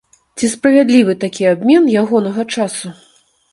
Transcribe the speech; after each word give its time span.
Ці 0.37 0.47
справядлівы 0.53 1.15
такі 1.25 1.47
абмен 1.53 1.87
ягонага 2.01 2.49
часу? 2.57 2.87